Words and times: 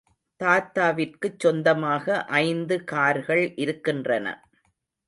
தாத்தாவிற்குச் 0.39 1.37
சொந்தமாக 1.39 2.07
ஐந்து 2.41 2.83
கார்கள் 2.83 3.53
இருக்கின்றன. 3.55 4.27